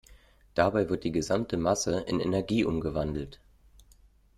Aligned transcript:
Dabei 0.55 0.89
wird 0.89 1.03
die 1.03 1.11
gesamte 1.11 1.57
Masse 1.57 1.99
in 2.07 2.19
Energie 2.19 2.65
umgewandelt. 2.65 3.39